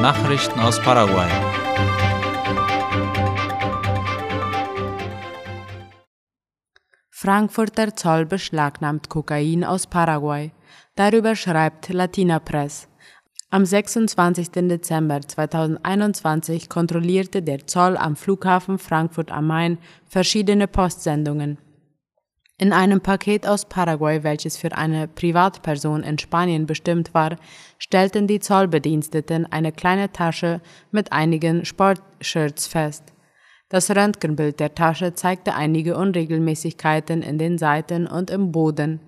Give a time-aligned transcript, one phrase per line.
[0.00, 1.28] Nachrichten aus Paraguay.
[7.10, 10.52] Frankfurter Zoll beschlagnahmt Kokain aus Paraguay.
[10.94, 12.88] Darüber schreibt Latina Press.
[13.50, 14.52] Am 26.
[14.52, 19.76] Dezember 2021 kontrollierte der Zoll am Flughafen Frankfurt am Main
[20.06, 21.58] verschiedene Postsendungen.
[22.60, 27.36] In einem Paket aus Paraguay, welches für eine Privatperson in Spanien bestimmt war,
[27.78, 30.60] stellten die Zollbediensteten eine kleine Tasche
[30.90, 33.14] mit einigen Sportshirts fest.
[33.70, 39.00] Das Röntgenbild der Tasche zeigte einige Unregelmäßigkeiten in den Seiten und im Boden.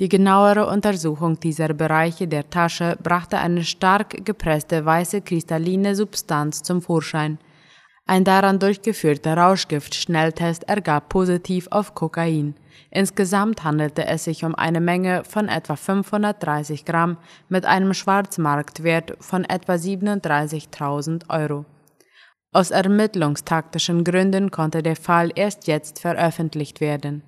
[0.00, 6.82] Die genauere Untersuchung dieser Bereiche der Tasche brachte eine stark gepresste weiße kristalline Substanz zum
[6.82, 7.38] Vorschein.
[8.04, 12.56] Ein daran durchgeführter Rauschgift-Schnelltest ergab positiv auf Kokain.
[12.90, 17.16] Insgesamt handelte es sich um eine Menge von etwa 530 Gramm
[17.48, 21.64] mit einem Schwarzmarktwert von etwa 37.000 Euro.
[22.52, 27.22] Aus ermittlungstaktischen Gründen konnte der Fall erst jetzt veröffentlicht werden.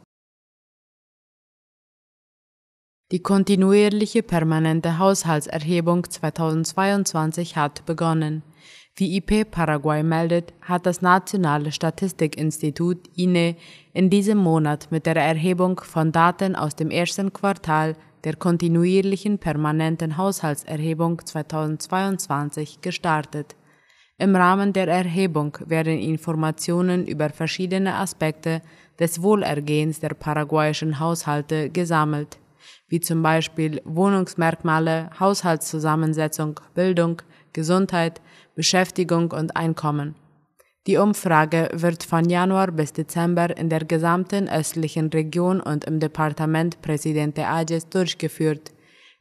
[3.12, 8.44] Die kontinuierliche permanente Haushaltserhebung 2022 hat begonnen.
[8.96, 13.56] Wie IP Paraguay meldet, hat das Nationale Statistikinstitut INE
[13.92, 20.16] in diesem Monat mit der Erhebung von Daten aus dem ersten Quartal der kontinuierlichen permanenten
[20.18, 23.56] Haushaltserhebung 2022 gestartet.
[24.20, 28.62] Im Rahmen der Erhebung werden Informationen über verschiedene Aspekte
[29.00, 32.38] des Wohlergehens der paraguayischen Haushalte gesammelt
[32.88, 37.22] wie zum Beispiel Wohnungsmerkmale, Haushaltszusammensetzung, Bildung,
[37.52, 38.22] Gesundheit,
[38.56, 40.16] Beschäftigung und Einkommen.
[40.86, 46.81] Die Umfrage wird von Januar bis Dezember in der gesamten östlichen Region und im Departement
[46.81, 48.74] Presidente Ayes durchgeführt.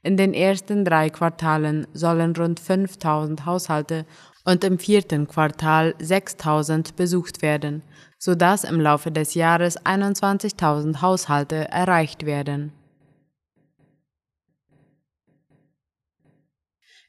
[0.03, 4.05] In den ersten drei Quartalen sollen rund 5000 Haushalte
[4.45, 7.83] und im vierten Quartal 6000 besucht werden,
[8.19, 12.73] sodass im Laufe des Jahres 21.000 Haushalte erreicht werden.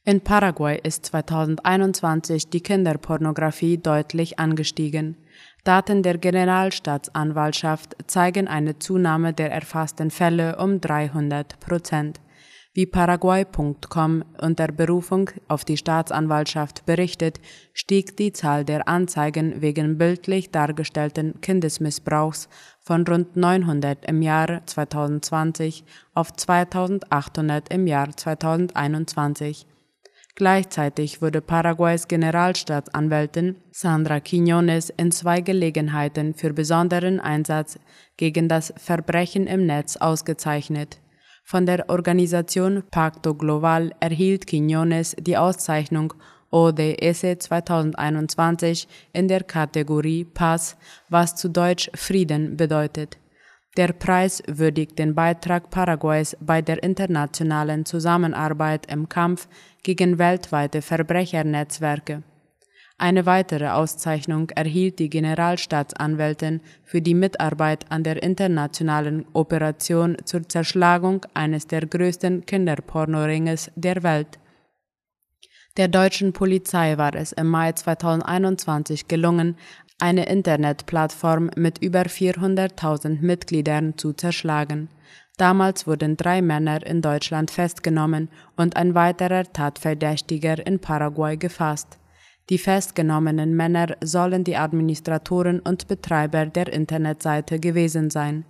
[0.06, 5.16] In Paraguay ist 2021 die Kinderpornografie deutlich angestiegen.
[5.64, 12.20] Daten der Generalstaatsanwaltschaft zeigen eine Zunahme der erfassten Fälle um 300 Prozent.
[12.74, 17.40] Wie Paraguay.com unter Berufung auf die Staatsanwaltschaft berichtet,
[17.72, 22.50] stieg die Zahl der Anzeigen wegen bildlich dargestellten Kindesmissbrauchs
[22.82, 29.66] von rund 900 im Jahr 2020 auf 2800 im Jahr 2021.
[30.36, 37.78] Gleichzeitig wurde Paraguays Generalstaatsanwältin Sandra Quiñones in zwei Gelegenheiten für besonderen Einsatz
[38.18, 41.00] gegen das Verbrechen im Netz ausgezeichnet.
[41.44, 46.16] Von der Organisation Pacto Global erhielt Quiñones die Auszeichnung
[46.50, 50.78] ODS 2021 in der Kategorie Pass,
[51.10, 53.18] was zu Deutsch Frieden bedeutet.
[53.76, 59.48] Der Preis würdigt den Beitrag Paraguays bei der internationalen Zusammenarbeit im Kampf
[59.82, 62.22] gegen weltweite Verbrechernetzwerke.
[63.00, 71.26] Eine weitere Auszeichnung erhielt die Generalstaatsanwältin für die Mitarbeit an der internationalen Operation zur Zerschlagung
[71.34, 74.38] eines der größten Kinderpornoringes der Welt.
[75.76, 79.58] Der deutschen Polizei war es im Mai 2021 gelungen,
[80.00, 84.90] eine Internetplattform mit über 400.000 Mitgliedern zu zerschlagen.
[85.38, 91.98] Damals wurden drei Männer in Deutschland festgenommen und ein weiterer Tatverdächtiger in Paraguay gefasst.
[92.52, 98.46] Die festgenommenen Männer sollen die Administratoren und Betreiber der Internetseite gewesen sein.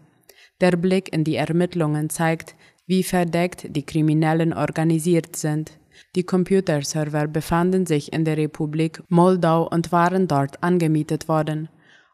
[0.60, 2.56] Der Blick in die Ermittlungen zeigt,
[2.86, 5.72] wie verdeckt die Kriminellen organisiert sind.
[6.16, 11.70] Die Computerserver befanden sich in der Republik Moldau und waren dort angemietet worden.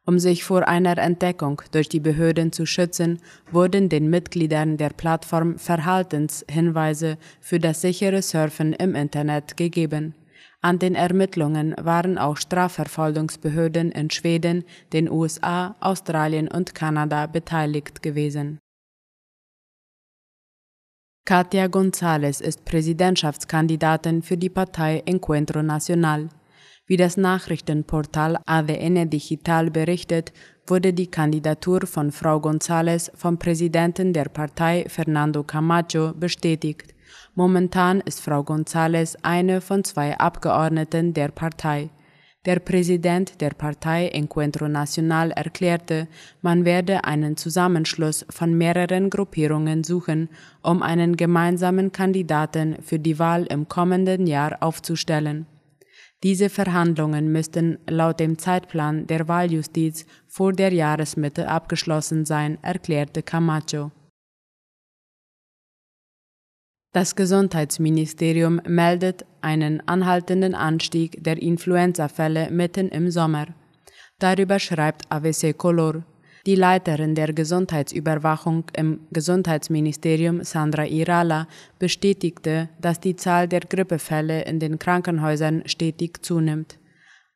[0.06, 3.20] Um sich vor einer Entdeckung durch die Behörden zu schützen,
[3.52, 10.16] wurden den Mitgliedern der Plattform Verhaltenshinweise für das sichere Surfen im Internet gegeben.
[10.62, 14.64] An den Ermittlungen waren auch Strafverfolgungsbehörden in Schweden,
[14.94, 18.60] den USA, Australien und Kanada beteiligt gewesen.
[21.30, 26.30] Katia González ist Präsidentschaftskandidatin für die Partei Encuentro Nacional.
[26.88, 30.34] Wie das Nachrichtenportal ADN Digital berichtet,
[30.66, 36.96] wurde die Kandidatur von Frau González vom Präsidenten der Partei Fernando Camacho bestätigt.
[37.36, 41.92] Momentan ist Frau González eine von zwei Abgeordneten der Partei.
[42.46, 46.08] Der Präsident der Partei Encuentro Nacional erklärte,
[46.42, 50.30] man werde einen Zusammenschluss von mehreren Gruppierungen suchen,
[50.64, 55.48] um einen gemeinsamen Kandidaten für die Wahl im kommenden Jahr aufzustellen.
[56.24, 63.92] Diese Verhandlungen müssten laut dem Zeitplan der Wahljustiz vor der Jahresmitte abgeschlossen sein, erklärte Camacho.
[66.92, 73.46] Das Gesundheitsministerium meldet einen anhaltenden Anstieg der Influenzafälle mitten im Sommer.
[74.18, 76.04] Darüber schreibt AVC Color.
[76.48, 81.48] Die Leiterin der Gesundheitsüberwachung im Gesundheitsministerium, Sandra Irala,
[81.78, 86.80] bestätigte, dass die Zahl der Grippefälle in den Krankenhäusern stetig zunimmt.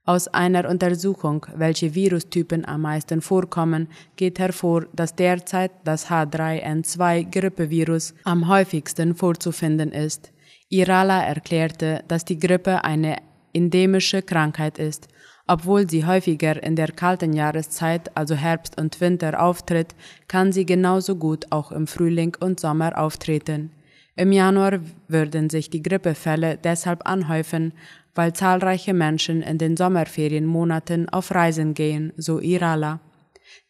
[0.06, 8.50] Aus einer Untersuchung, welche Virustypen am meisten vorkommen, geht hervor, dass derzeit das H3N2-Grippevirus am
[8.50, 10.34] häufigsten vorzufinden ist.
[10.68, 13.16] Irala erklärte, dass die Grippe eine
[13.54, 15.08] endemische Krankheit ist.
[15.48, 19.96] Obwohl sie häufiger in der kalten Jahreszeit, also Herbst und Winter, auftritt,
[20.28, 23.72] kann sie genauso gut auch im Frühling und Sommer auftreten.
[24.16, 27.74] Im Januar würden sich die Grippefälle deshalb anhäufen,
[28.15, 33.00] weil zahlreiche Menschen in den Sommerferienmonaten auf Reisen gehen, so Irala.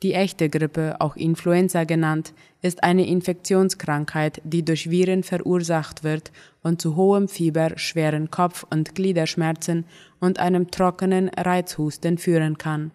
[0.02, 6.32] Die echte Grippe, auch Influenza genannt, ist eine Infektionskrankheit, die durch Viren verursacht wird
[6.62, 9.86] und zu hohem Fieber, schweren Kopf- und Gliederschmerzen
[10.20, 12.92] und einem trockenen Reizhusten führen kann.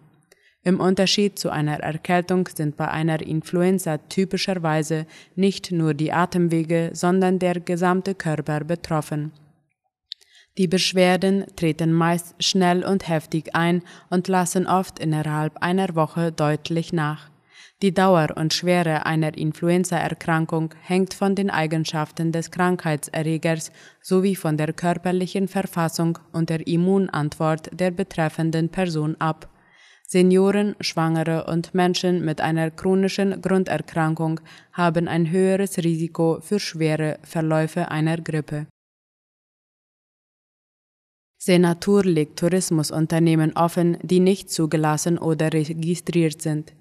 [0.63, 5.05] Im Unterschied zu einer Erkältung sind bei einer Influenza typischerweise
[5.35, 9.31] nicht nur die Atemwege, sondern der gesamte Körper betroffen.
[10.57, 16.91] Die Beschwerden treten meist schnell und heftig ein und lassen oft innerhalb einer Woche deutlich
[16.91, 17.29] nach.
[17.81, 24.73] Die Dauer und Schwere einer Influenzaerkrankung hängt von den Eigenschaften des Krankheitserregers sowie von der
[24.73, 29.47] körperlichen Verfassung und der Immunantwort der betreffenden Person ab.
[30.05, 34.41] Senioren, Schwangere und Menschen mit einer chronischen Grunderkrankung
[34.73, 38.67] haben ein höheres Risiko für schwere Verläufe einer Grippe.
[41.41, 46.73] Senatur legt Tourismusunternehmen offen, die nicht zugelassen oder registriert sind.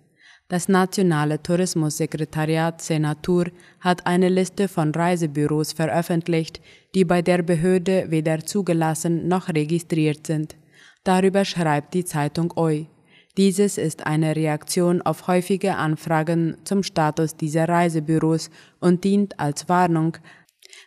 [0.48, 3.46] Das Nationale Tourismussekretariat Senatur
[3.78, 6.60] hat eine Liste von Reisebüros veröffentlicht,
[6.96, 10.56] die bei der Behörde weder zugelassen noch registriert sind.
[11.04, 12.88] Darüber schreibt die Zeitung OI.
[13.36, 18.50] Dieses ist eine Reaktion auf häufige Anfragen zum Status dieser Reisebüros
[18.80, 20.16] und dient als Warnung,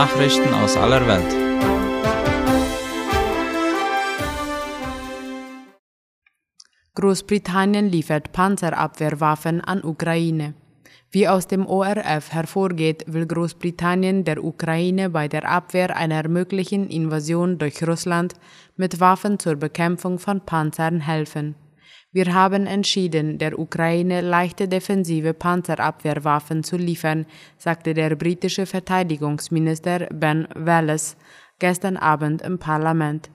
[0.00, 1.30] Nachrichten aus aller Welt.
[6.94, 10.54] Großbritannien liefert Panzerabwehrwaffen an Ukraine.
[11.10, 17.58] Wie aus dem ORF hervorgeht, will Großbritannien der Ukraine bei der Abwehr einer möglichen Invasion
[17.58, 18.32] durch Russland
[18.76, 21.56] mit Waffen zur Bekämpfung von Panzern helfen.
[22.12, 27.24] Wir haben entschieden, der Ukraine leichte defensive Panzerabwehrwaffen zu liefern,
[27.56, 31.16] sagte der britische Verteidigungsminister Ben Wallace
[31.60, 33.30] gestern Abend im Parlament.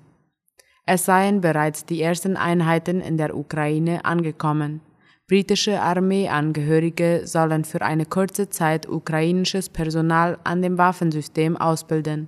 [0.85, 4.81] Es seien bereits die ersten Einheiten in der Ukraine angekommen.
[5.25, 12.27] Britische Armeeangehörige sollen für eine kurze Zeit ukrainisches Personal an dem Waffensystem ausbilden.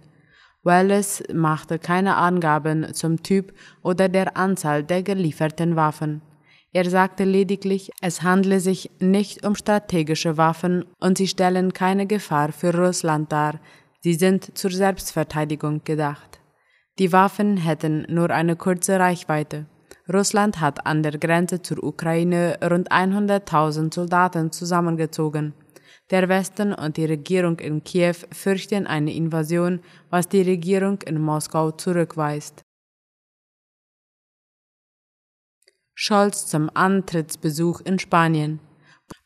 [0.63, 6.21] Wallace machte keine Angaben zum Typ oder der Anzahl der gelieferten Waffen.
[6.73, 12.51] Er sagte lediglich, es handle sich nicht um strategische Waffen und sie stellen keine Gefahr
[12.51, 13.59] für Russland dar,
[14.01, 16.39] sie sind zur Selbstverteidigung gedacht.
[16.99, 19.65] Die Waffen hätten nur eine kurze Reichweite.
[20.11, 25.53] Russland hat an der Grenze zur Ukraine rund 100.000 Soldaten zusammengezogen.
[26.09, 31.71] Der Westen und die Regierung in Kiew fürchten eine Invasion, was die Regierung in Moskau
[31.71, 32.63] zurückweist.
[35.99, 38.59] Scholz zum Antrittsbesuch in Spanien.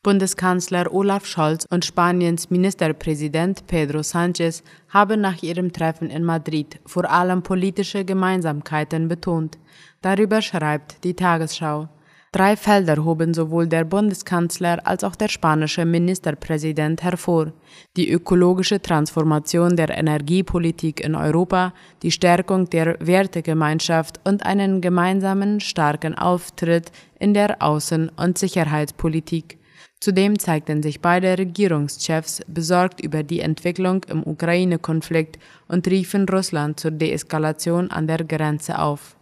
[0.03, 7.11] Bundeskanzler Olaf Scholz und Spaniens Ministerpräsident Pedro Sánchez haben nach ihrem Treffen in Madrid vor
[7.11, 9.57] allem politische Gemeinsamkeiten betont.
[10.01, 11.89] Darüber schreibt die Tagesschau.
[12.33, 17.51] Drei Felder hoben sowohl der Bundeskanzler als auch der spanische Ministerpräsident hervor.
[17.97, 21.73] Die ökologische Transformation der Energiepolitik in Europa,
[22.03, 29.57] die Stärkung der Wertegemeinschaft und einen gemeinsamen starken Auftritt in der Außen- und Sicherheitspolitik.
[30.00, 36.91] Zudem zeigten sich beide Regierungschefs besorgt über die Entwicklung im Ukraine-Konflikt und riefen Russland zur
[36.91, 39.17] Deeskalation an der Grenze auf.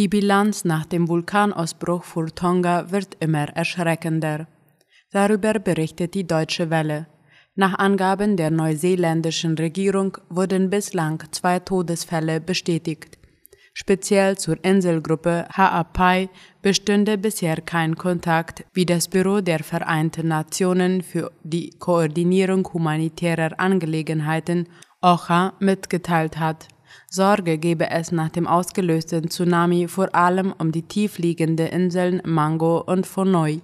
[0.00, 4.46] Die Bilanz nach dem Vulkanausbruch vor Tonga wird immer erschreckender.
[5.10, 7.06] Darüber berichtet die Deutsche Welle.
[7.54, 13.18] Nach Angaben der neuseeländischen Regierung wurden bislang zwei Todesfälle bestätigt.
[13.74, 16.30] Speziell zur Inselgruppe Ha'apai
[16.62, 24.66] bestünde bisher kein Kontakt, wie das Büro der Vereinten Nationen für die Koordinierung humanitärer Angelegenheiten
[25.02, 26.68] OCHA mitgeteilt hat.
[27.08, 33.06] Sorge gebe es nach dem ausgelösten Tsunami vor allem um die tiefliegenden Inseln Mango und
[33.06, 33.62] Fonoi.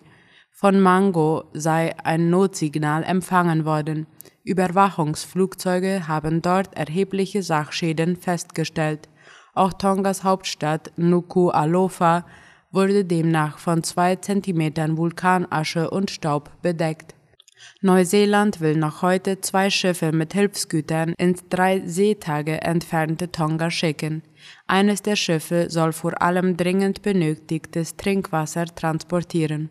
[0.50, 4.06] Von Mango sei ein Notsignal empfangen worden.
[4.44, 9.08] Überwachungsflugzeuge haben dort erhebliche Sachschäden festgestellt.
[9.54, 12.24] Auch Tongas Hauptstadt Nuku'alofa
[12.70, 17.15] wurde demnach von zwei Zentimetern Vulkanasche und Staub bedeckt.
[17.80, 24.22] Neuseeland will noch heute zwei Schiffe mit Hilfsgütern ins drei Seetage entfernte Tonga schicken.
[24.66, 29.70] Eines der Schiffe soll vor allem dringend benötigtes Trinkwasser transportieren.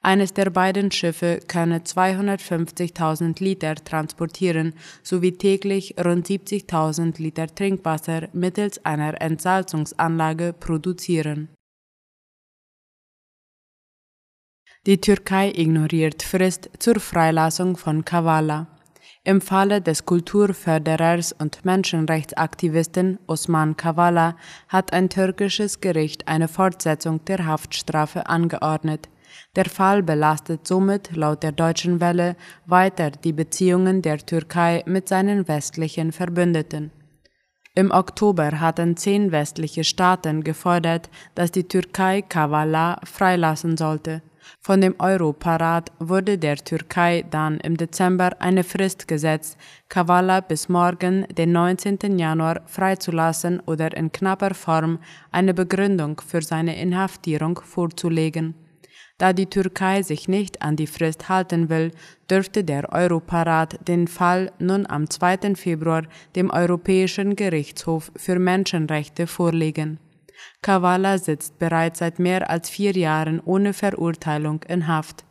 [0.00, 8.84] Eines der beiden Schiffe könne 250.000 Liter transportieren sowie täglich rund 70.000 Liter Trinkwasser mittels
[8.84, 11.48] einer Entsalzungsanlage produzieren.
[14.86, 18.68] Die Türkei ignoriert Frist zur Freilassung von Kavala.
[19.24, 24.36] Im Falle des Kulturförderers und Menschenrechtsaktivisten Osman Kavala
[24.68, 29.08] hat ein türkisches Gericht eine Fortsetzung der Haftstrafe angeordnet.
[29.56, 35.48] Der Fall belastet somit laut der Deutschen Welle weiter die Beziehungen der Türkei mit seinen
[35.48, 36.92] westlichen Verbündeten.
[37.74, 44.22] Im Oktober hatten zehn westliche Staaten gefordert, dass die Türkei Kavala freilassen sollte.
[44.60, 49.56] Von dem Europarat wurde der Türkei dann im Dezember eine Frist gesetzt,
[49.88, 52.18] Kavala bis morgen, den 19.
[52.18, 54.98] Januar, freizulassen oder in knapper Form
[55.30, 58.54] eine Begründung für seine Inhaftierung vorzulegen.
[59.18, 61.90] Da die Türkei sich nicht an die Frist halten will,
[62.30, 65.56] dürfte der Europarat den Fall nun am 2.
[65.56, 66.04] Februar
[66.36, 69.98] dem Europäischen Gerichtshof für Menschenrechte vorlegen.
[70.62, 75.24] Kavala sitzt bereits seit mehr als vier Jahren ohne Verurteilung in Haft.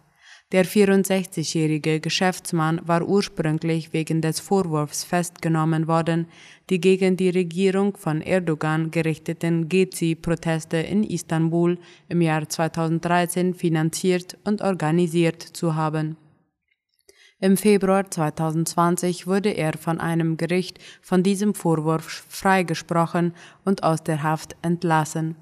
[0.53, 6.27] Der 64-jährige Geschäftsmann war ursprünglich wegen des Vorwurfs festgenommen worden,
[6.69, 14.61] die gegen die Regierung von Erdogan gerichteten Gezi-Proteste in Istanbul im Jahr 2013 finanziert und
[14.61, 16.15] organisiert zu haben.
[17.39, 24.23] Im Februar 2020 wurde er von einem Gericht von diesem Vorwurf freigesprochen und aus der
[24.23, 25.35] Haft entlassen.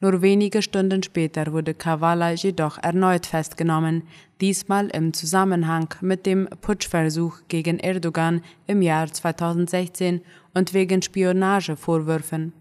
[0.00, 4.04] Nur wenige Stunden später wurde Kavala jedoch erneut festgenommen,
[4.40, 10.22] diesmal im Zusammenhang mit dem Putschversuch gegen Erdogan im Jahr 2016
[10.54, 12.54] und wegen Spionagevorwürfen.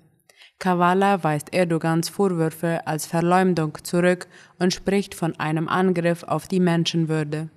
[0.60, 4.28] Kavala weist Erdogans Vorwürfe als Verleumdung zurück
[4.60, 7.50] und spricht von einem Angriff auf die Menschenwürde.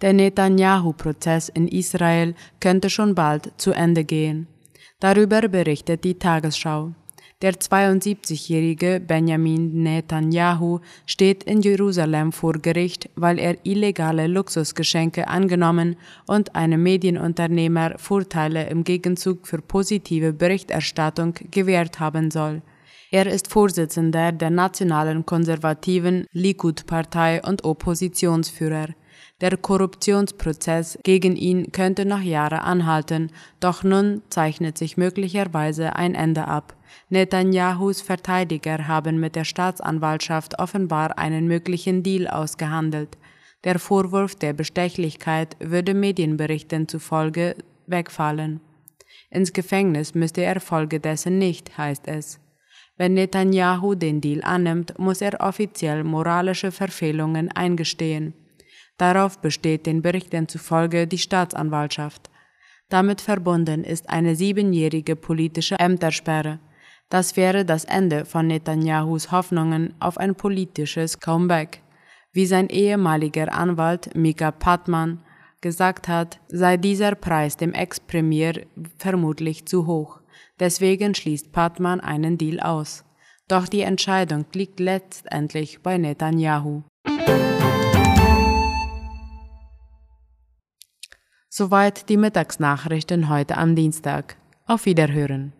[0.00, 4.46] Der Netanyahu-Prozess in Israel könnte schon bald zu Ende gehen.
[5.00, 6.92] Darüber berichtet die Tagesschau.
[7.40, 15.94] Der 72-jährige Benjamin Netanyahu steht in Jerusalem vor Gericht, weil er illegale Luxusgeschenke angenommen
[16.26, 22.60] und einem Medienunternehmer Vorteile im Gegenzug für positive Berichterstattung gewährt haben soll.
[23.12, 28.88] Er ist Vorsitzender der nationalen konservativen Likud-Partei und Oppositionsführer.
[29.40, 33.30] Der Korruptionsprozess gegen ihn könnte noch Jahre anhalten,
[33.60, 36.74] doch nun zeichnet sich möglicherweise ein Ende ab.
[37.08, 43.16] Netanyahus Verteidiger haben mit der Staatsanwaltschaft offenbar einen möglichen Deal ausgehandelt.
[43.62, 47.54] Der Vorwurf der Bestechlichkeit würde Medienberichten zufolge
[47.86, 48.60] wegfallen.
[49.30, 52.40] Ins Gefängnis müsste er folgedessen nicht, heißt es.
[52.96, 58.34] Wenn Netanyahu den Deal annimmt, muss er offiziell moralische Verfehlungen eingestehen.
[58.98, 62.30] Darauf besteht den Berichten zufolge die Staatsanwaltschaft.
[62.88, 66.58] Damit verbunden ist eine siebenjährige politische Ämtersperre.
[67.08, 71.82] Das wäre das Ende von Netanyahus Hoffnungen auf ein politisches Comeback.
[72.32, 75.22] Wie sein ehemaliger Anwalt Mika Patman
[75.60, 78.66] gesagt hat, sei dieser Preis dem Ex-Premier
[78.98, 80.20] vermutlich zu hoch.
[80.60, 83.04] Deswegen schließt Patman einen Deal aus.
[83.48, 86.82] Doch die Entscheidung liegt letztendlich bei Netanyahu.
[91.58, 94.36] Soweit die Mittagsnachrichten heute am Dienstag.
[94.68, 95.57] Auf Wiederhören.